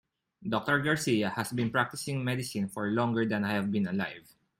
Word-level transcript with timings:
Doctor 0.49 0.79
Garcia 0.79 1.29
has 1.29 1.51
been 1.51 1.69
practicing 1.69 2.23
medicine 2.23 2.67
for 2.67 2.89
longer 2.89 3.23
than 3.23 3.43
I 3.43 3.51
have 3.53 3.71
been 3.71 3.85
alive. 3.85 4.33